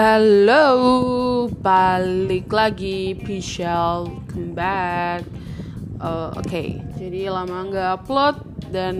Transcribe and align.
Halo, 0.00 0.64
balik 1.60 2.48
lagi, 2.48 3.12
Pichel, 3.20 4.08
come 4.32 4.56
back. 4.56 5.28
Uh, 6.00 6.32
Oke, 6.40 6.80
jadi 6.96 7.28
lama 7.28 7.68
nggak 7.68 7.90
upload 8.00 8.40
dan 8.72 8.96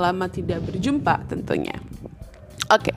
lama 0.00 0.32
tidak 0.32 0.64
berjumpa 0.64 1.28
tentunya. 1.28 1.76
Oke, 2.72 2.96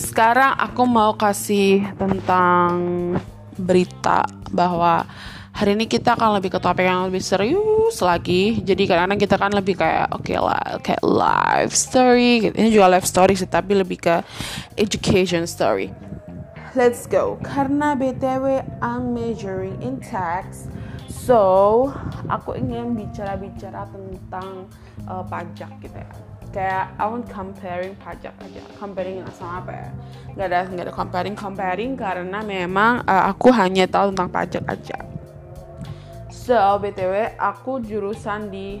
sekarang 0.00 0.56
aku 0.56 0.88
mau 0.88 1.12
kasih 1.12 1.84
tentang 2.00 2.72
berita 3.60 4.24
bahwa 4.48 5.04
hari 5.58 5.74
ini 5.74 5.90
kita 5.90 6.14
akan 6.14 6.38
lebih 6.38 6.54
ke 6.54 6.62
topik 6.62 6.86
yang 6.86 7.10
lebih 7.10 7.18
serius 7.18 7.98
lagi. 7.98 8.62
Jadi 8.62 8.86
kadang-kadang 8.86 9.18
kita 9.18 9.34
kan 9.34 9.50
lebih 9.50 9.74
kayak 9.74 10.06
oke 10.14 10.22
okay 10.22 10.38
lah 10.38 10.78
kayak 10.78 11.02
life 11.02 11.74
story 11.74 12.46
gitu. 12.46 12.54
ini 12.54 12.70
juga 12.70 12.86
life 12.86 13.02
story 13.02 13.34
sih 13.34 13.50
tapi 13.50 13.74
lebih 13.74 13.98
ke 13.98 14.22
education 14.78 15.50
story. 15.50 15.90
Let's 16.78 17.10
go. 17.10 17.42
Karena 17.42 17.98
btw 17.98 18.62
I'm 18.78 19.10
majoring 19.10 19.82
in 19.82 19.98
tax. 19.98 20.70
So 21.10 21.90
aku 22.30 22.54
ingin 22.54 22.94
bicara-bicara 22.94 23.90
tentang 23.90 24.70
uh, 25.10 25.26
pajak 25.26 25.74
gitu 25.82 25.98
ya. 25.98 26.10
Kayak 26.54 26.84
I 27.02 27.04
want 27.10 27.26
comparing 27.26 27.98
pajak 27.98 28.30
aja. 28.46 28.62
Comparing 28.78 29.26
sama 29.34 29.58
apa 29.66 29.72
ya? 29.74 29.88
Nggak 30.38 30.46
ada 30.54 30.60
nggak 30.70 30.84
ada 30.86 30.94
comparing 30.94 31.34
comparing 31.34 31.92
karena 31.98 32.46
memang 32.46 33.02
uh, 33.10 33.26
aku 33.26 33.50
hanya 33.50 33.90
tahu 33.90 34.14
tentang 34.14 34.30
pajak 34.30 34.62
aja 34.70 35.17
So, 36.48 36.80
btw, 36.80 37.36
aku 37.36 37.76
jurusan 37.84 38.48
di 38.48 38.80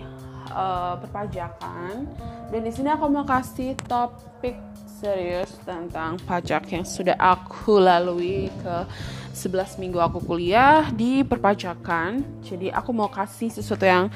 uh, 0.56 0.96
perpajakan 1.04 2.08
dan 2.48 2.60
di 2.64 2.72
sini 2.72 2.88
aku 2.88 3.12
mau 3.12 3.28
kasih 3.28 3.76
topik 3.84 4.56
serius 4.88 5.52
tentang 5.68 6.16
pajak 6.24 6.64
yang 6.72 6.88
sudah 6.88 7.12
aku 7.20 7.76
lalui 7.76 8.48
ke 8.64 8.88
11 9.36 9.84
minggu 9.84 10.00
aku 10.00 10.16
kuliah 10.24 10.88
di 10.96 11.20
perpajakan. 11.20 12.40
Jadi 12.40 12.72
aku 12.72 12.88
mau 12.96 13.12
kasih 13.12 13.52
sesuatu 13.52 13.84
yang 13.84 14.08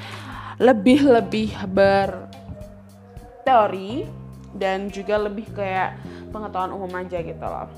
lebih-lebih 0.57 1.53
berteori 1.69 2.25
dan 4.57 4.89
juga 4.89 5.29
lebih 5.29 5.45
kayak 5.53 6.01
pengetahuan 6.33 6.73
umum 6.73 6.89
aja 6.97 7.21
gitu 7.21 7.45
loh. 7.45 7.69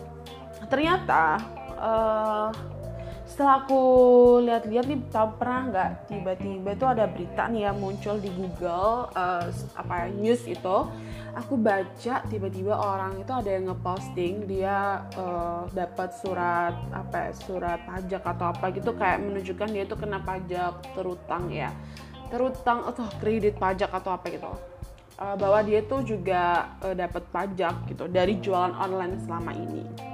Ternyata 0.71 1.43
uh, 1.75 2.74
setelah 3.35 3.67
aku 3.67 3.83
lihat-lihat 4.47 4.87
nih 4.87 4.99
pernah 5.11 5.67
nggak 5.67 6.07
tiba-tiba 6.07 6.71
itu 6.71 6.85
ada 6.87 7.03
berita 7.03 7.51
nih 7.51 7.67
ya 7.67 7.71
muncul 7.75 8.15
di 8.15 8.31
Google 8.31 9.11
uh, 9.11 9.51
apa 9.75 10.07
news 10.07 10.47
itu. 10.47 10.77
Aku 11.35 11.59
baca 11.59 12.23
tiba-tiba 12.31 12.79
orang 12.79 13.19
itu 13.19 13.35
ada 13.35 13.51
yang 13.51 13.67
ngeposting 13.67 14.47
dia 14.47 15.03
uh, 15.19 15.67
dapat 15.67 16.15
surat 16.15 16.79
apa 16.95 17.27
ya, 17.27 17.31
surat 17.35 17.83
pajak 17.83 18.23
atau 18.23 18.55
apa 18.55 18.71
gitu 18.71 18.95
kayak 18.95 19.19
menunjukkan 19.19 19.67
dia 19.67 19.83
itu 19.83 19.95
kena 19.99 20.23
pajak 20.23 20.73
terutang 20.95 21.51
ya. 21.51 21.75
Terutang 22.31 22.87
atau 22.87 23.03
kredit 23.19 23.59
pajak 23.59 23.91
atau 23.91 24.15
apa 24.15 24.31
gitu. 24.31 24.47
Uh, 25.19 25.35
bahwa 25.35 25.59
dia 25.59 25.83
tuh 25.83 26.07
juga 26.07 26.71
uh, 26.79 26.95
dapat 26.95 27.27
pajak 27.35 27.83
gitu 27.91 28.07
dari 28.07 28.39
jualan 28.39 28.71
online 28.79 29.19
selama 29.27 29.51
ini 29.51 30.04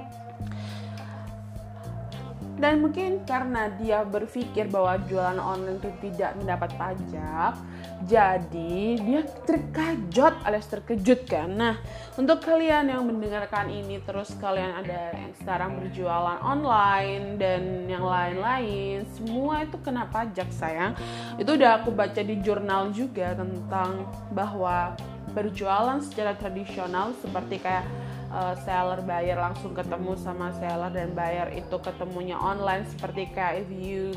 dan 2.62 2.78
mungkin 2.78 3.26
karena 3.26 3.74
dia 3.74 4.06
berpikir 4.06 4.70
bahwa 4.70 4.94
jualan 5.10 5.42
online 5.42 5.82
itu 5.82 5.90
tidak 5.98 6.38
mendapat 6.38 6.70
pajak 6.78 7.58
jadi 8.02 8.98
dia 8.98 9.22
terkejut 9.46 10.34
alias 10.42 10.66
terkejut 10.66 11.22
kan? 11.26 11.54
Nah 11.54 11.74
untuk 12.18 12.42
kalian 12.42 12.90
yang 12.90 13.06
mendengarkan 13.06 13.70
ini 13.70 14.02
terus 14.02 14.34
kalian 14.42 14.82
ada 14.82 15.14
yang 15.14 15.34
sekarang 15.38 15.78
berjualan 15.78 16.38
online 16.42 17.38
dan 17.38 17.86
yang 17.86 18.02
lain-lain 18.02 19.06
semua 19.14 19.62
itu 19.62 19.78
kena 19.78 20.10
pajak 20.10 20.50
sayang. 20.50 20.98
Itu 21.38 21.54
udah 21.54 21.82
aku 21.82 21.94
baca 21.94 22.18
di 22.18 22.42
jurnal 22.42 22.90
juga 22.90 23.38
tentang 23.38 24.06
bahwa 24.34 24.98
berjualan 25.32 26.02
secara 26.02 26.36
tradisional 26.36 27.14
seperti 27.22 27.62
kayak 27.62 27.86
uh, 28.32 28.56
seller 28.64 29.04
bayar 29.04 29.38
langsung 29.38 29.76
ketemu 29.76 30.16
sama 30.16 30.50
seller 30.56 30.88
dan 30.88 31.12
bayar 31.12 31.52
itu 31.52 31.76
ketemunya 31.78 32.40
online 32.40 32.88
seperti 32.88 33.28
kayak 33.36 33.62
if 33.62 33.68
you 33.68 34.16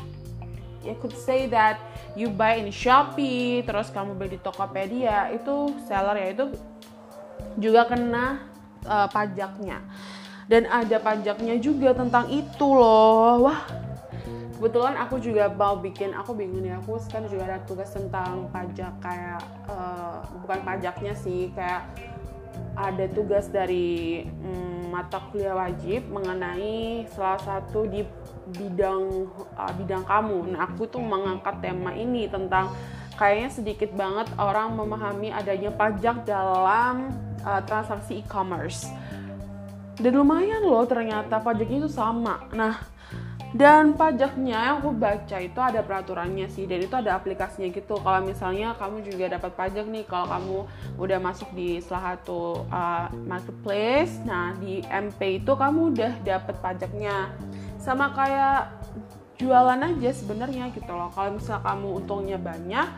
you 0.80 0.96
could 0.98 1.14
say 1.14 1.44
that 1.46 1.76
you 2.16 2.32
buy 2.32 2.56
in 2.56 2.72
Shopee 2.72 3.62
terus 3.62 3.92
kamu 3.92 4.16
beli 4.16 4.34
di 4.34 4.40
Tokopedia 4.40 5.30
itu 5.30 5.76
seller 5.84 6.16
ya 6.16 6.28
itu 6.32 6.44
juga 7.60 7.88
kena 7.88 8.40
uh, 8.88 9.08
pajaknya. 9.12 9.84
Dan 10.46 10.62
ada 10.70 11.02
pajaknya 11.02 11.58
juga 11.58 11.90
tentang 11.90 12.30
itu 12.30 12.68
loh. 12.70 13.50
Wah 13.50 13.66
kebetulan 14.56 14.96
aku 14.96 15.20
juga 15.20 15.52
mau 15.52 15.76
bikin 15.76 16.16
aku 16.16 16.32
bingung 16.32 16.64
ya 16.64 16.80
aku 16.80 16.96
sekarang 16.96 17.28
juga 17.28 17.44
ada 17.44 17.58
tugas 17.68 17.92
tentang 17.92 18.48
pajak 18.48 18.88
kayak 19.04 19.44
uh, 19.68 20.24
bukan 20.40 20.64
pajaknya 20.64 21.12
sih 21.12 21.52
kayak 21.52 21.84
ada 22.76 23.08
tugas 23.08 23.48
dari 23.48 24.22
mm, 24.28 24.92
mata 24.92 25.18
kuliah 25.32 25.56
wajib 25.56 26.06
mengenai 26.12 27.08
salah 27.10 27.40
satu 27.40 27.88
di 27.88 28.04
bidang 28.52 29.26
uh, 29.56 29.72
bidang 29.80 30.04
kamu. 30.04 30.54
Nah, 30.54 30.68
aku 30.68 30.86
tuh 30.86 31.02
mengangkat 31.02 31.58
tema 31.64 31.96
ini 31.96 32.28
tentang 32.28 32.70
kayaknya 33.16 33.50
sedikit 33.50 33.90
banget 33.96 34.28
orang 34.36 34.76
memahami 34.76 35.32
adanya 35.32 35.72
pajak 35.72 36.28
dalam 36.28 37.10
uh, 37.42 37.60
transaksi 37.64 38.20
e-commerce. 38.20 38.86
Dan 39.96 40.12
lumayan 40.12 40.60
loh 40.60 40.84
ternyata 40.84 41.40
pajaknya 41.40 41.88
itu 41.88 41.90
sama. 41.90 42.44
Nah, 42.52 42.76
dan 43.54 43.94
pajaknya 43.94 44.58
yang 44.58 44.76
aku 44.82 44.90
baca 44.90 45.38
itu 45.38 45.60
ada 45.62 45.78
peraturannya 45.78 46.50
sih 46.50 46.66
dan 46.66 46.82
itu 46.82 46.94
ada 46.98 47.14
aplikasinya 47.14 47.70
gitu. 47.70 47.94
Kalau 48.02 48.20
misalnya 48.26 48.74
kamu 48.74 49.06
juga 49.06 49.38
dapat 49.38 49.52
pajak 49.54 49.86
nih 49.86 50.02
kalau 50.02 50.26
kamu 50.26 50.58
udah 50.98 51.18
masuk 51.22 51.46
di 51.54 51.78
salah 51.78 52.18
satu 52.18 52.66
uh, 52.66 53.06
marketplace 53.22 54.18
nah 54.26 54.50
di 54.58 54.82
MP 54.90 55.38
itu 55.38 55.52
kamu 55.54 55.94
udah 55.94 56.12
dapat 56.26 56.58
pajaknya. 56.58 57.30
Sama 57.78 58.10
kayak 58.10 58.74
jualan 59.38 59.78
aja 59.78 60.10
sebenarnya 60.10 60.74
gitu 60.74 60.90
loh. 60.90 61.14
Kalau 61.14 61.38
misalnya 61.38 61.62
kamu 61.62 61.88
untungnya 62.02 62.38
banyak 62.42 62.88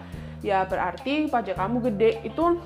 ya 0.41 0.65
berarti 0.65 1.29
pajak 1.29 1.61
kamu 1.61 1.93
gede. 1.93 2.25
Itu 2.25 2.57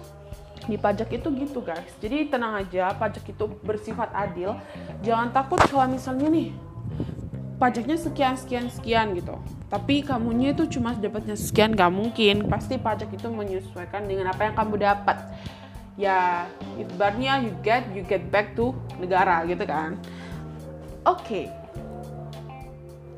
di 0.70 0.78
pajak 0.78 1.10
itu 1.10 1.28
gitu 1.34 1.58
guys. 1.66 1.90
Jadi 1.98 2.30
tenang 2.30 2.62
aja 2.62 2.94
pajak 2.94 3.26
itu 3.26 3.44
bersifat 3.66 4.14
adil. 4.14 4.54
Jangan 5.02 5.34
takut 5.34 5.58
kalau 5.66 5.90
misalnya 5.90 6.30
nih 6.30 6.71
pajaknya 7.62 7.94
sekian 7.94 8.34
sekian 8.34 8.66
sekian 8.66 9.14
gitu. 9.14 9.38
Tapi 9.70 10.02
kamunya 10.02 10.50
itu 10.50 10.66
cuma 10.66 10.98
dapatnya 10.98 11.38
sekian 11.38 11.78
gak 11.78 11.94
mungkin. 11.94 12.50
Pasti 12.50 12.74
pajak 12.74 13.14
itu 13.14 13.30
menyesuaikan 13.30 14.10
dengan 14.10 14.34
apa 14.34 14.50
yang 14.50 14.58
kamu 14.58 14.82
dapat. 14.82 15.22
Ya 15.94 16.50
ibaratnya 16.74 17.38
you 17.46 17.54
get 17.62 17.86
you 17.94 18.02
get 18.02 18.26
back 18.34 18.58
to 18.58 18.74
negara 18.98 19.46
gitu 19.46 19.62
kan. 19.62 19.94
Oke. 21.06 21.22
Okay. 21.22 21.46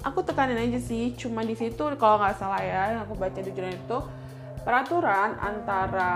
aku 0.05 0.21
tekanin 0.21 0.61
aja 0.61 0.77
sih 0.85 1.17
cuma 1.17 1.41
di 1.41 1.57
situ 1.57 1.81
kalau 1.97 2.21
nggak 2.21 2.37
salah 2.37 2.61
ya 2.61 2.93
yang 2.93 3.09
aku 3.09 3.17
baca 3.17 3.41
di 3.41 3.49
jurnal 3.49 3.73
itu 3.73 3.99
peraturan 4.61 5.41
antara 5.41 6.13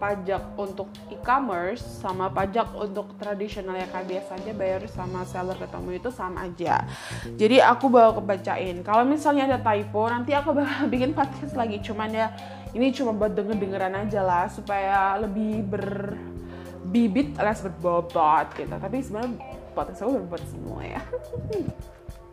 pajak 0.00 0.56
untuk 0.56 0.88
e-commerce 1.12 1.84
sama 2.00 2.32
pajak 2.32 2.72
untuk 2.72 3.12
tradisional 3.20 3.76
ya 3.76 3.84
kayak 3.92 4.08
biasa 4.08 4.30
aja 4.40 4.52
bayar 4.56 4.82
sama 4.88 5.28
seller 5.28 5.60
ketemu 5.60 6.00
itu 6.00 6.08
sama 6.08 6.48
aja. 6.48 6.88
Jadi 7.36 7.60
aku 7.60 7.92
bawa 7.92 8.16
kebacain. 8.16 8.80
Kalau 8.80 9.04
misalnya 9.04 9.44
ada 9.52 9.60
typo 9.60 10.08
nanti 10.08 10.32
aku 10.32 10.56
bakal 10.56 10.88
bikin 10.92 11.12
podcast 11.12 11.52
lagi. 11.52 11.84
Cuman 11.84 12.08
ya 12.08 12.32
ini 12.72 12.88
cuma 12.96 13.12
buat 13.12 13.36
denger-dengeran 13.36 14.08
aja 14.08 14.24
lah 14.24 14.48
supaya 14.48 15.20
lebih 15.20 15.68
berbibit 15.68 17.36
alias 17.36 17.60
berbobot 17.60 18.48
gitu. 18.56 18.72
Tapi 18.72 18.96
sebenarnya 19.04 19.36
podcast 19.76 20.00
aku 20.00 20.16
berbobot 20.16 20.42
semua 20.48 20.80
ya. 20.82 21.02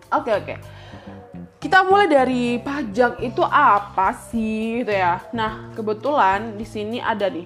Oke 0.07 0.31
oke. 0.31 0.56
Kita 1.57 1.83
mulai 1.83 2.07
dari 2.07 2.62
pajak 2.62 3.19
itu 3.19 3.44
apa 3.44 4.13
sih 4.13 4.86
gitu 4.86 4.94
ya. 4.94 5.19
Nah, 5.33 5.74
kebetulan 5.74 6.56
di 6.56 6.63
sini 6.63 7.01
ada 7.01 7.27
nih. 7.27 7.44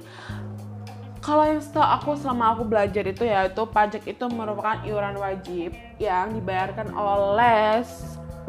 Kalau 1.21 1.45
yang 1.45 1.61
setahu 1.61 1.85
aku 1.85 2.09
selama 2.17 2.53
aku 2.53 2.65
belajar 2.65 3.05
itu 3.05 3.23
ya 3.25 3.45
itu 3.45 3.63
pajak 3.69 4.03
itu 4.09 4.25
merupakan 4.29 4.81
iuran 4.83 5.15
wajib 5.21 5.73
yang 6.01 6.33
dibayarkan 6.33 6.91
oleh 6.97 7.85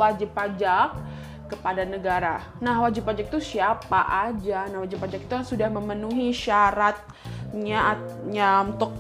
wajib 0.01 0.33
pajak 0.33 0.97
kepada 1.53 1.85
negara. 1.85 2.41
Nah, 2.65 2.81
wajib 2.81 3.05
pajak 3.05 3.29
itu 3.29 3.41
siapa 3.57 4.29
aja? 4.29 4.69
Nah, 4.73 4.83
wajib 4.85 5.05
pajak 5.05 5.25
itu 5.29 5.37
sudah 5.57 5.69
memenuhi 5.69 6.33
syaratnya 6.33 7.93
untuk 8.65 8.97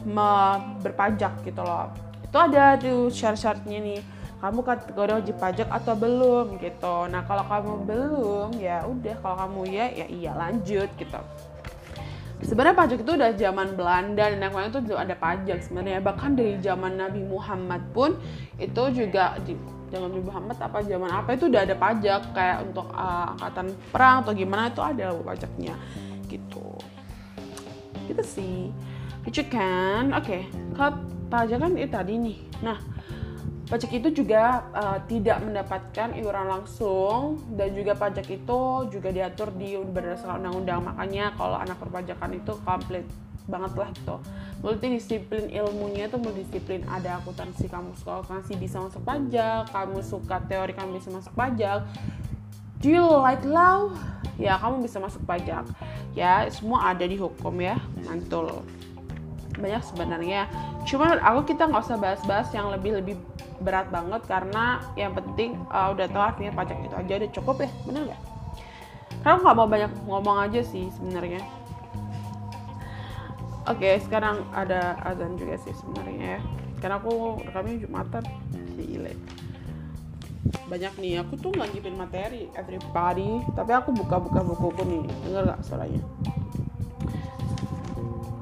berpajak 0.84 1.40
gitu 1.42 1.64
loh. 1.64 1.88
Itu 2.22 2.36
ada 2.36 2.76
tuh 2.76 3.08
syarat-syaratnya 3.08 3.80
nih 3.80 4.00
kamu 4.42 4.58
kategori 4.66 5.12
wajib 5.22 5.36
pajak 5.38 5.68
atau 5.70 5.94
belum 5.94 6.58
gitu. 6.58 7.06
Nah 7.06 7.22
kalau 7.30 7.46
kamu 7.46 7.72
belum 7.86 8.48
ya 8.58 8.82
udah. 8.82 9.14
Kalau 9.22 9.36
kamu 9.38 9.60
ya 9.70 9.86
ya 9.94 10.06
iya 10.10 10.34
lanjut 10.34 10.90
gitu. 10.98 11.20
Sebenarnya 12.42 12.74
pajak 12.74 13.06
itu 13.06 13.12
udah 13.14 13.30
zaman 13.38 13.78
Belanda 13.78 14.26
dan 14.26 14.42
yang 14.42 14.50
lain 14.50 14.74
itu 14.74 14.98
ada 14.98 15.14
pajak 15.14 15.62
sebenarnya. 15.62 16.02
Bahkan 16.02 16.34
dari 16.34 16.58
zaman 16.58 16.98
Nabi 16.98 17.22
Muhammad 17.22 17.86
pun 17.94 18.18
itu 18.58 18.82
juga 18.90 19.38
di 19.46 19.54
zaman 19.94 20.10
Nabi 20.10 20.26
Muhammad 20.26 20.58
apa 20.58 20.82
zaman 20.82 21.06
apa 21.06 21.38
itu 21.38 21.46
udah 21.46 21.62
ada 21.62 21.78
pajak. 21.78 22.34
Kayak 22.34 22.66
untuk 22.66 22.90
uh, 22.90 23.38
angkatan 23.38 23.70
perang 23.94 24.26
atau 24.26 24.34
gimana 24.34 24.74
itu 24.74 24.82
ada 24.82 25.14
pajaknya 25.22 25.78
gitu. 26.26 26.66
Gitu 28.10 28.22
sih. 28.26 28.74
Lucu 29.22 29.42
kan 29.46 30.10
oke. 30.10 30.26
Okay. 30.26 30.42
kalau 30.74 30.98
pajak 31.30 31.62
kan 31.62 31.78
itu 31.78 31.94
tadi 31.94 32.18
nih. 32.18 32.38
Nah 32.58 32.91
pajak 33.72 33.88
itu 33.88 34.20
juga 34.20 34.68
uh, 34.76 35.00
tidak 35.08 35.40
mendapatkan 35.40 36.12
iuran 36.20 36.44
langsung 36.44 37.40
dan 37.56 37.72
juga 37.72 37.96
pajak 37.96 38.28
itu 38.28 38.60
juga 38.92 39.08
diatur 39.08 39.48
di 39.56 39.80
berdasarkan 39.80 40.44
undang-undang. 40.44 40.92
Makanya 40.92 41.32
kalau 41.40 41.56
anak 41.56 41.80
perpajakan 41.80 42.36
itu 42.36 42.52
komplit 42.68 43.08
banget 43.48 43.72
lah 43.72 43.88
gitu. 43.96 44.16
Multidisiplin 44.60 45.48
ilmunya 45.48 46.04
itu 46.04 46.20
multidisiplin. 46.20 46.84
Ada 46.84 47.24
akuntansi 47.24 47.64
kamu 47.72 47.96
suka 47.96 48.20
akuntansi 48.20 48.60
bisa 48.60 48.76
masuk 48.76 49.00
pajak 49.08 49.64
kamu 49.72 49.98
suka 50.04 50.36
teori 50.44 50.76
kamu 50.76 51.00
bisa 51.00 51.08
masuk 51.08 51.32
pajak. 51.32 51.80
Do 52.84 52.92
you 52.92 53.08
like 53.24 53.40
law? 53.48 53.88
Ya 54.36 54.60
kamu 54.60 54.84
bisa 54.84 55.00
masuk 55.00 55.24
pajak. 55.24 55.64
Ya 56.12 56.44
semua 56.52 56.92
ada 56.92 57.08
di 57.08 57.16
hukum 57.16 57.56
ya 57.56 57.80
mantul. 58.04 58.52
Banyak 59.56 59.80
sebenarnya. 59.80 60.44
Cuma 60.84 61.16
aku 61.24 61.56
kita 61.56 61.72
nggak 61.72 61.88
usah 61.88 61.96
bahas-bahas 61.96 62.52
yang 62.52 62.68
lebih 62.68 63.00
lebih 63.00 63.16
berat 63.62 63.88
banget 63.88 64.22
karena 64.26 64.82
yang 64.98 65.14
penting 65.14 65.56
uh, 65.70 65.94
udah 65.94 66.06
tahu 66.10 66.22
artinya 66.22 66.52
pajak 66.52 66.78
itu 66.82 66.94
aja 66.94 67.12
udah 67.22 67.30
cukup 67.30 67.56
ya 67.62 67.70
bener 67.86 68.02
nggak? 68.10 68.22
Karena 69.22 69.36
nggak 69.38 69.56
mau 69.56 69.68
banyak 69.70 69.92
ngomong 70.04 70.38
aja 70.50 70.60
sih 70.66 70.90
sebenarnya. 70.98 71.40
Oke 73.62 73.86
okay, 73.86 73.94
sekarang 74.02 74.42
ada 74.50 74.98
azan 75.06 75.38
juga 75.38 75.54
sih 75.62 75.70
sebenarnya 75.78 76.38
ya. 76.38 76.40
Karena 76.82 76.98
aku 76.98 77.38
rekamnya 77.46 77.86
jumatan 77.86 78.24
si 78.74 78.84
ile. 78.98 79.14
Banyak 80.66 80.98
nih 80.98 81.22
aku 81.22 81.38
tuh 81.38 81.54
nggak 81.54 81.70
ngipin 81.70 81.94
materi 81.94 82.50
everybody 82.58 83.38
tapi 83.54 83.70
aku 83.70 83.94
buka-buka 83.94 84.42
buku-buku 84.42 84.82
nih. 84.90 85.04
Denger 85.22 85.42
gak 85.54 85.62
suaranya? 85.62 86.02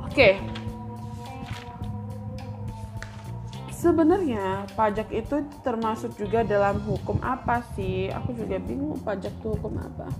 Oke. 0.09 0.60
Sebenarnya 3.81 4.69
pajak 4.77 5.09
itu 5.09 5.41
termasuk 5.65 6.13
juga 6.21 6.45
dalam 6.45 6.77
hukum 6.85 7.17
apa 7.25 7.65
sih? 7.73 8.13
Aku 8.13 8.37
juga 8.37 8.61
bingung 8.61 9.01
pajak 9.01 9.33
itu 9.33 9.57
hukum 9.57 9.81
apa. 9.81 10.13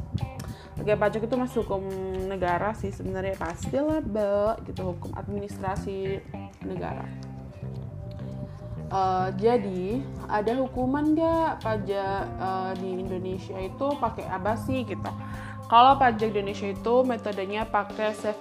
Oke, 0.81 0.97
pajak 0.97 1.29
itu 1.29 1.37
masuk 1.37 1.69
hukum 1.69 1.85
negara 2.25 2.73
sih 2.73 2.89
sebenarnya 2.89 3.37
pasti 3.37 3.77
lah, 3.77 4.01
gitu 4.65 4.97
hukum 4.97 5.13
administrasi 5.13 6.25
negara. 6.65 7.05
Uh, 8.91 9.31
jadi 9.39 10.03
ada 10.27 10.57
hukuman 10.59 11.15
nggak 11.15 11.63
pajak 11.63 12.27
uh, 12.43 12.73
di 12.75 13.07
Indonesia 13.07 13.55
itu 13.61 13.87
pakai 14.01 14.25
apa 14.27 14.57
sih 14.57 14.83
kita? 14.89 15.13
Kalau 15.69 16.01
pajak 16.01 16.33
Indonesia 16.33 16.73
itu 16.73 16.95
metodenya 17.07 17.69
pakai 17.69 18.17
self 18.17 18.41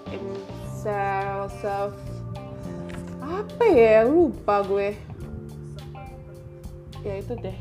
self 0.79 1.51
self 1.61 1.93
apa 3.29 3.65
ya 3.69 4.09
lupa 4.09 4.65
gue 4.65 5.08
ya 7.03 7.19
itu 7.19 7.33
deh 7.39 7.57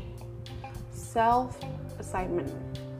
self 0.91 1.55
assignment. 1.97 2.49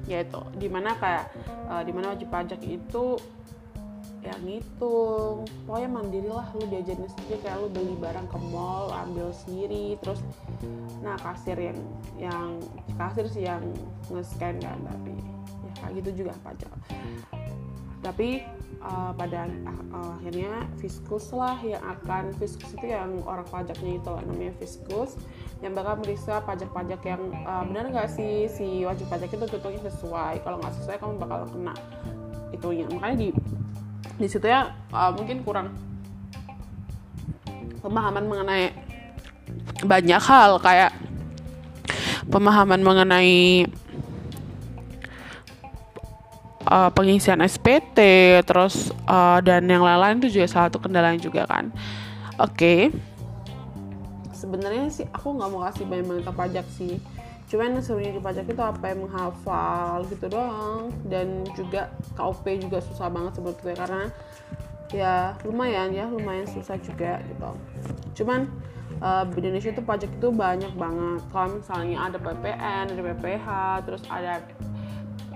Yaitu 0.10 0.42
di 0.58 0.66
mana 0.66 0.98
kayak 0.98 1.30
uh, 1.70 1.86
di 1.86 1.94
mana 1.94 2.18
wajib 2.18 2.34
pajak 2.34 2.62
itu 2.66 3.20
ya 4.20 4.36
ngitung. 4.44 5.46
Pokoknya 5.64 5.90
mandiri 5.90 6.30
lah 6.30 6.50
lu 6.58 6.66
diajarin 6.68 7.08
sendiri 7.08 7.40
kayak 7.46 7.58
lu 7.62 7.68
beli 7.72 7.96
barang 8.00 8.28
ke 8.28 8.40
mall 8.52 8.92
ambil 8.92 9.32
sendiri 9.32 9.96
terus 10.04 10.20
nah 11.00 11.16
kasir 11.24 11.56
yang 11.56 11.80
yang 12.20 12.48
kasir 13.00 13.26
sih 13.32 13.48
yang 13.48 13.64
nge-scan 14.12 14.60
kan 14.60 14.80
tapi 14.84 15.14
ya 15.64 15.72
kayak 15.80 15.92
gitu 16.04 16.10
juga 16.26 16.34
pajak. 16.44 16.72
Tapi 18.00 18.44
uh, 18.84 19.12
pada 19.16 19.48
uh, 19.92 20.18
akhirnya 20.20 20.68
fiskus 20.80 21.32
lah 21.36 21.60
yang 21.64 21.84
akan 21.84 22.32
fiskus 22.40 22.72
itu 22.76 22.92
yang 22.92 23.20
orang 23.24 23.48
pajaknya 23.48 24.00
itu 24.00 24.12
namanya 24.28 24.54
fiskus 24.60 25.20
yang 25.60 25.76
bakal 25.76 26.00
meriksa 26.00 26.40
pajak-pajak 26.48 27.02
yang 27.04 27.22
uh, 27.44 27.64
benar 27.68 27.92
nggak 27.92 28.10
sih? 28.12 28.48
Si 28.48 28.88
wajib 28.88 29.12
pajak 29.12 29.32
itu 29.36 29.46
tentunya 29.48 29.82
sesuai. 29.92 30.40
Kalau 30.44 30.58
nggak 30.64 30.74
sesuai 30.80 30.98
kamu 31.00 31.14
bakal 31.20 31.40
kena. 31.52 31.76
Itunya. 32.56 32.86
Makanya 32.88 33.16
di 33.20 33.30
di 34.20 34.28
situ 34.28 34.48
ya 34.48 34.72
uh, 34.92 35.12
mungkin 35.16 35.44
kurang 35.44 35.76
pemahaman 37.80 38.28
mengenai 38.28 38.76
banyak 39.84 40.20
hal 40.20 40.60
kayak 40.60 40.92
pemahaman 42.28 42.84
mengenai 42.84 43.64
uh, 46.70 46.90
pengisian 46.94 47.42
SPT 47.42 48.00
terus 48.46 48.94
uh, 49.10 49.42
dan 49.42 49.66
yang 49.66 49.82
lain-lain 49.82 50.22
itu 50.22 50.40
juga 50.40 50.48
salah 50.48 50.66
satu 50.70 50.80
kendalanya 50.80 51.20
juga 51.20 51.50
kan. 51.50 51.74
Oke. 52.40 52.54
Okay. 52.56 52.82
sebenarnya 54.40 54.88
sih 54.88 55.04
aku 55.12 55.36
nggak 55.36 55.50
mau 55.52 55.68
kasih 55.68 55.84
banyak 55.84 56.06
banyak 56.08 56.32
pajak 56.32 56.66
sih. 56.72 56.96
Cuman 57.52 57.82
serunya 57.84 58.16
di 58.16 58.22
pajak 58.24 58.48
itu 58.48 58.62
apa 58.62 58.94
yang 58.94 59.04
menghafal 59.04 60.06
gitu 60.08 60.32
doang. 60.32 60.94
Dan 61.04 61.44
juga 61.60 61.92
KOP 62.16 62.46
juga 62.62 62.80
susah 62.80 63.12
banget 63.12 63.36
sebetulnya 63.42 63.76
karena 63.84 64.04
ya 64.90 65.14
lumayan 65.44 65.92
ya 65.92 66.08
lumayan 66.08 66.48
susah 66.48 66.80
juga 66.80 67.20
gitu. 67.28 67.52
Cuman 68.24 68.48
uh, 69.04 69.28
di 69.28 69.44
Indonesia 69.44 69.76
itu 69.76 69.84
pajak 69.84 70.08
itu 70.08 70.28
banyak 70.32 70.72
banget. 70.80 71.22
Kalau 71.36 71.60
misalnya 71.60 71.98
ada 72.08 72.18
PPN 72.22 72.84
ada 72.96 73.02
PPH 73.12 73.48
terus 73.84 74.04
ada 74.08 74.40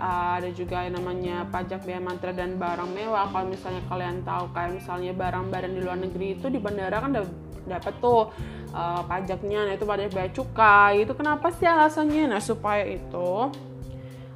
ada 0.04 0.52
juga 0.52 0.84
yang 0.84 1.00
namanya 1.00 1.48
pajak 1.48 1.88
biaya 1.88 2.04
mantra 2.04 2.36
dan 2.36 2.60
barang 2.60 2.92
mewah. 2.92 3.32
Kalau 3.32 3.48
misalnya 3.48 3.82
kalian 3.88 4.20
tahu 4.28 4.52
kayak 4.52 4.72
misalnya 4.76 5.12
barang-barang 5.16 5.72
di 5.72 5.80
luar 5.80 5.96
negeri 5.96 6.28
itu 6.36 6.52
di 6.52 6.60
bandara 6.60 7.00
kan 7.00 7.16
dapat 7.64 7.94
tuh 8.04 8.28
uh, 8.76 9.02
pajaknya. 9.08 9.72
Nah 9.72 9.74
itu 9.80 9.88
pajak 9.88 10.12
biaya 10.12 10.30
cukai. 10.36 11.08
Itu 11.08 11.16
kenapa 11.16 11.56
sih 11.56 11.64
alasannya? 11.64 12.28
Nah 12.28 12.44
supaya 12.44 12.84
itu 12.84 13.48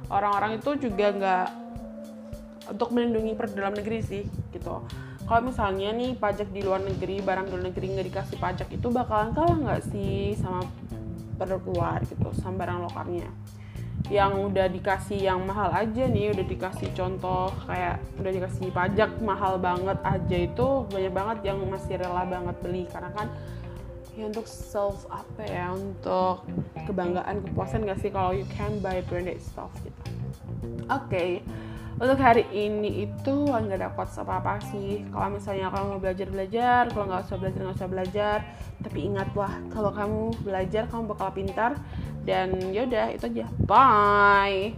orang-orang 0.08 0.56
itu 0.56 0.88
juga 0.88 1.06
nggak 1.12 1.48
untuk 2.72 2.88
melindungi 2.96 3.36
per 3.36 3.52
dalam 3.52 3.76
negeri 3.76 4.00
sih 4.00 4.24
gitu. 4.56 4.80
Kalau 5.28 5.42
misalnya 5.44 5.92
nih 5.92 6.16
pajak 6.16 6.48
di 6.48 6.64
luar 6.64 6.80
negeri 6.80 7.20
barang 7.20 7.44
di 7.44 7.52
luar 7.52 7.64
negeri 7.68 7.86
nggak 7.92 8.06
dikasih 8.08 8.36
pajak 8.40 8.68
itu 8.72 8.88
bakalan 8.88 9.36
kalah 9.36 9.56
nggak 9.60 9.84
sih 9.92 10.32
sama 10.40 10.64
produk 11.36 11.60
luar 11.68 12.00
gitu 12.08 12.32
sama 12.40 12.64
barang 12.64 12.88
lokalnya 12.88 13.28
yang 14.06 14.38
udah 14.48 14.70
dikasih 14.70 15.26
yang 15.26 15.42
mahal 15.44 15.68
aja 15.74 16.08
nih 16.08 16.32
udah 16.32 16.46
dikasih 16.46 16.88
contoh 16.94 17.50
kayak 17.66 18.00
udah 18.16 18.32
dikasih 18.32 18.70
pajak 18.72 19.10
mahal 19.20 19.58
banget 19.60 19.98
aja 20.00 20.38
itu 20.38 20.66
banyak 20.88 21.12
banget 21.12 21.38
yang 21.52 21.58
masih 21.66 22.00
rela 22.00 22.24
banget 22.24 22.56
beli. 22.64 22.86
Karena 22.88 23.10
kan 23.12 23.28
ya 24.16 24.24
untuk 24.26 24.48
self 24.48 25.04
apa 25.12 25.42
ya 25.44 25.70
untuk 25.76 26.42
kebanggaan 26.88 27.38
kepuasan 27.46 27.86
gak 27.86 28.02
sih 28.02 28.10
kalau 28.10 28.34
you 28.34 28.48
can 28.56 28.80
buy 28.80 29.04
branded 29.12 29.42
stuff 29.44 29.70
gitu. 29.84 30.02
Oke 30.88 31.04
okay. 31.04 31.30
untuk 32.00 32.16
hari 32.16 32.48
ini 32.54 33.10
itu 33.10 33.34
nggak 33.44 33.92
dapat 33.92 34.08
apa 34.08 34.32
apa 34.40 34.54
sih. 34.72 35.04
Kalau 35.12 35.28
misalnya 35.36 35.68
kamu 35.68 35.86
mau 35.90 36.00
belajar 36.00 36.28
belajar. 36.32 36.82
Kalau 36.94 37.04
nggak 37.12 37.28
usah 37.28 37.36
belajar 37.36 37.60
nggak 37.60 37.76
usah 37.76 37.90
belajar. 37.90 38.38
Tapi 38.80 38.98
ingatlah 39.04 39.52
kalau 39.68 39.90
kamu 39.92 40.22
belajar 40.46 40.88
kamu 40.88 41.02
bakal 41.12 41.28
pintar 41.34 41.76
dan 42.28 42.52
yaudah 42.68 43.16
itu 43.16 43.24
aja. 43.24 43.48
Bye 43.64 44.76